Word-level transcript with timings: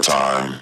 time. 0.00 0.60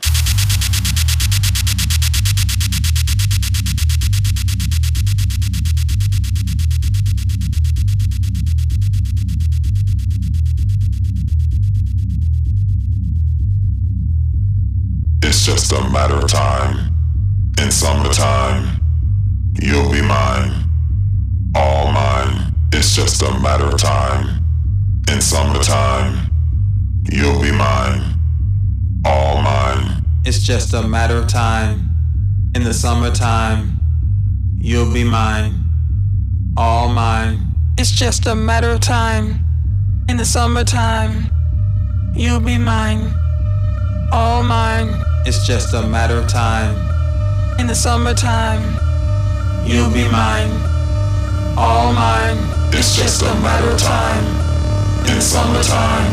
It's 15.23 15.47
just 15.47 15.73
a 15.73 15.89
matter 15.91 16.15
of 16.15 16.29
time. 16.29 16.95
In 17.59 17.71
summertime, 17.71 18.81
you'll 19.61 19.93
be 19.93 20.03
mine. 20.03 20.65
All 21.55 21.93
mine. 21.93 22.55
It's 22.73 22.97
just 22.97 23.23
a 23.23 23.31
matter 23.41 23.67
of 23.67 23.79
time. 23.79 24.45
In 25.09 25.21
summertime, 25.21 26.31
you'll 27.13 27.41
be 27.41 27.53
mine 27.53 28.10
all 29.11 29.43
mine. 29.43 30.05
It's 30.25 30.39
just 30.39 30.73
a 30.73 30.83
matter 30.83 31.17
of 31.17 31.27
time. 31.27 31.91
In 32.55 32.63
the 32.63 32.73
summertime, 32.73 33.79
you'll 34.59 34.93
be 34.93 35.05
mine. 35.05 35.53
All 36.57 36.89
mine. 36.89 37.35
It's 37.77 37.91
just 37.91 38.27
a 38.27 38.35
matter 38.35 38.71
of 38.71 38.81
time. 38.81 39.27
In 40.09 40.17
the 40.17 40.25
summertime, 40.25 41.13
you'll 42.15 42.47
be 42.53 42.59
mine. 42.59 43.03
All 44.13 44.43
mine. 44.43 44.91
It's 45.27 45.45
just 45.47 45.75
a 45.75 45.83
matter 45.83 46.19
of 46.19 46.29
time. 46.29 46.75
In 47.59 47.67
the 47.67 47.75
summertime, 47.75 48.63
you'll 49.67 49.93
be 50.01 50.07
mine. 50.21 50.53
All 51.57 51.93
mine. 51.93 52.39
It's 52.79 52.97
just 52.97 53.23
a 53.23 53.35
matter 53.47 53.71
of 53.71 53.79
time. 53.79 54.25
In 55.09 55.15
the 55.21 55.27
summertime, 55.35 56.13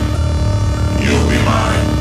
you'll 1.03 1.29
be 1.29 1.39
mine 1.45 1.96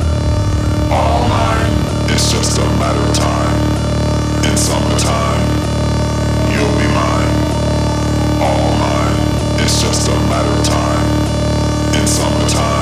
just 2.38 2.58
a 2.58 2.64
matter 2.76 3.00
of 3.00 3.14
time. 3.14 4.44
In 4.44 4.56
summertime, 4.58 5.48
you'll 6.52 6.76
be 6.76 6.86
mine, 6.92 7.32
all 8.42 8.72
mine. 8.76 9.60
It's 9.60 9.80
just 9.80 10.06
a 10.08 10.16
matter 10.28 10.50
of 10.50 10.62
time. 10.66 11.98
In 11.98 12.06
summertime. 12.06 12.75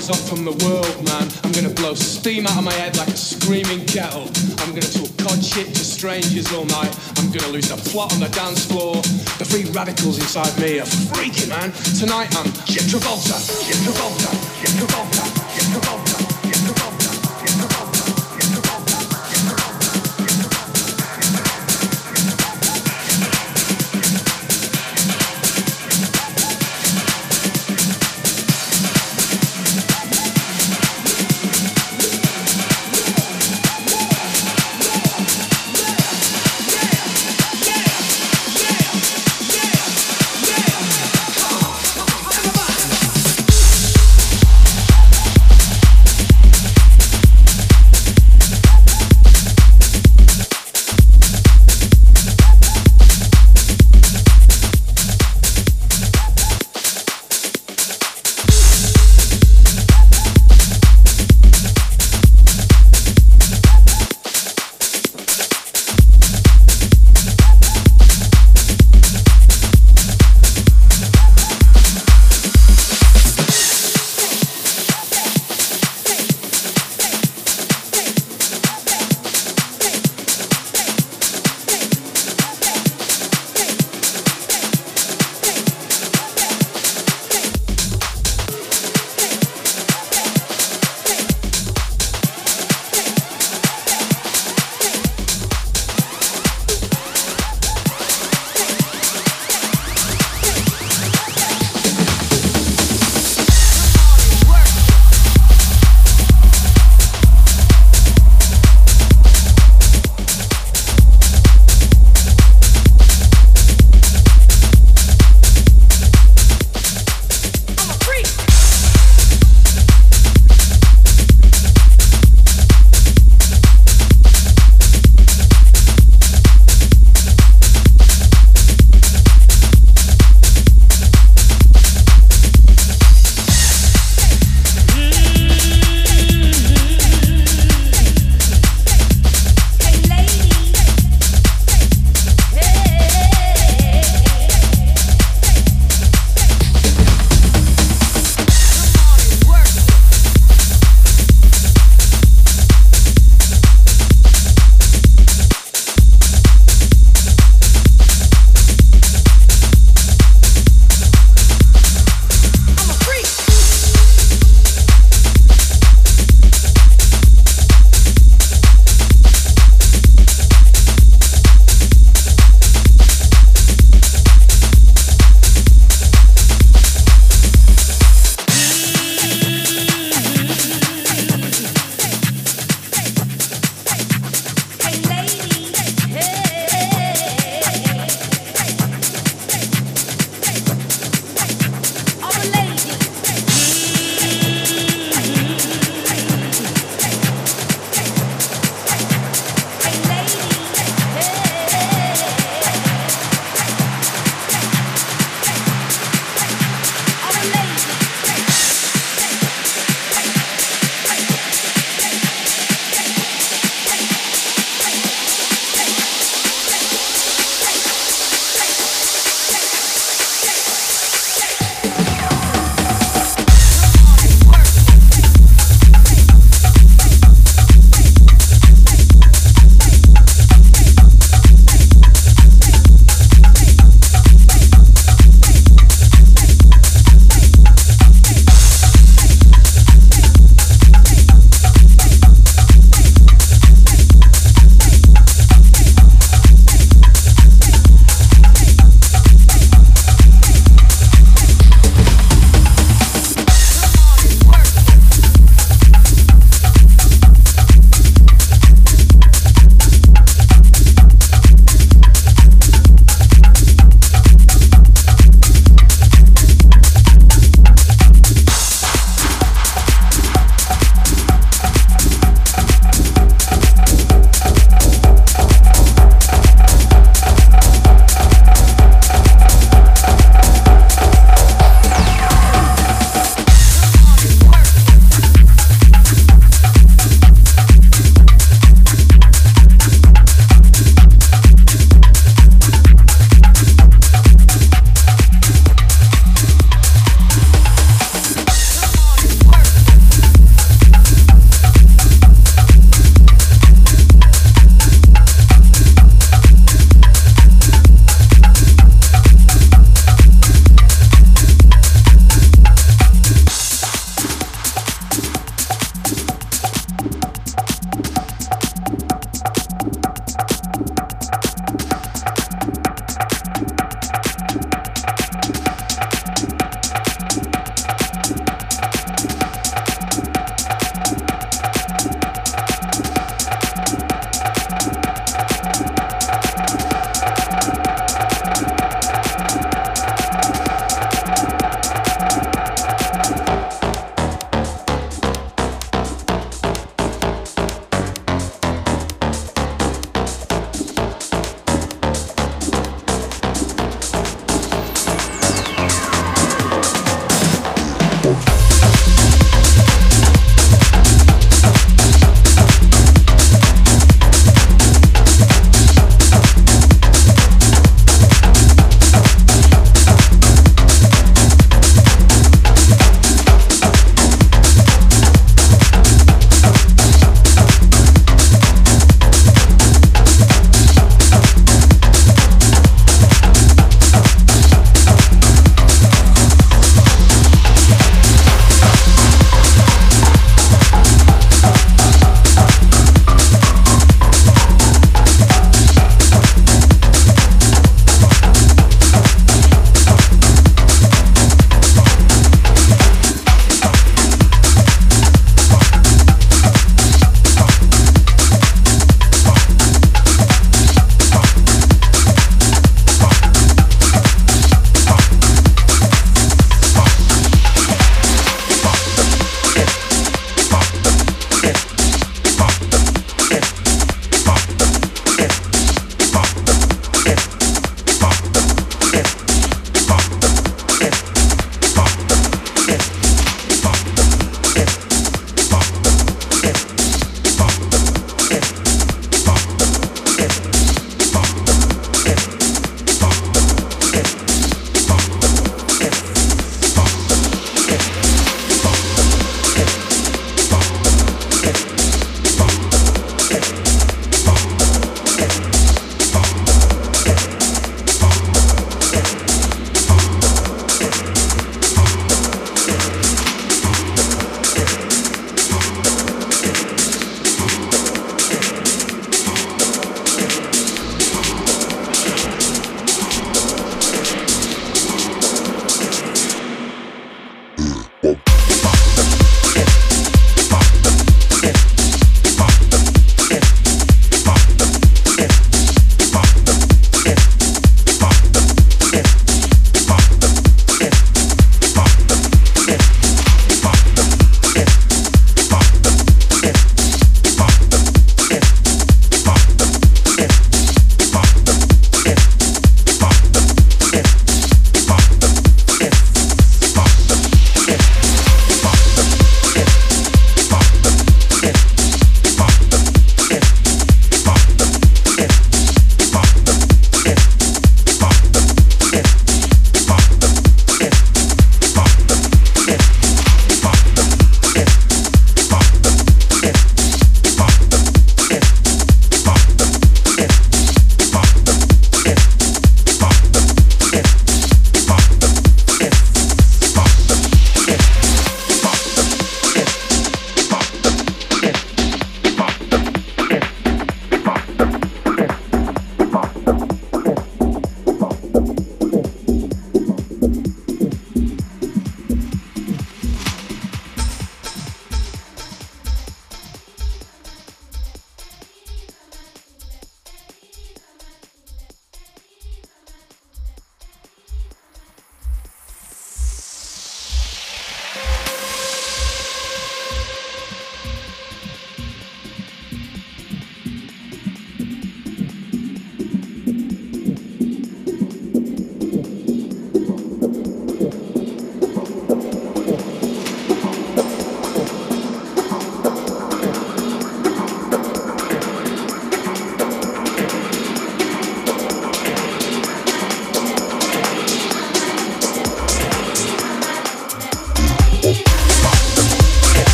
48 0.00 0.10
off 0.10 0.28
from 0.28 0.44
the 0.44 0.56
world, 0.64 0.96
man. 1.04 1.28
I'm 1.44 1.52
gonna 1.52 1.74
blow 1.74 1.94
steam 1.94 2.46
out 2.46 2.56
of 2.56 2.64
my 2.64 2.72
head 2.72 2.96
like 2.96 3.08
a 3.08 3.16
screaming 3.16 3.84
kettle. 3.86 4.28
I'm 4.60 4.70
gonna 4.72 4.88
talk 4.88 5.10
cod 5.18 5.42
shit 5.44 5.68
to 5.74 5.84
strangers 5.84 6.52
all 6.52 6.64
night. 6.64 6.92
I'm 7.18 7.30
gonna 7.30 7.52
lose 7.52 7.68
the 7.68 7.76
plot 7.90 8.12
on 8.14 8.20
the 8.20 8.28
dance 8.28 8.64
floor. 8.64 8.96
The 9.38 9.44
free 9.44 9.64
radicals 9.72 10.18
inside 10.18 10.56
me 10.58 10.80
are 10.80 10.88
freaking, 11.12 11.48
man. 11.48 11.72
Tonight 11.98 12.32
I'm 12.36 12.48
Jim 12.64 12.86
Travolta, 12.88 13.36
Jim 13.66 13.76
Travolta, 13.84 14.30
Jim 14.60 14.72
Travolta, 14.80 15.39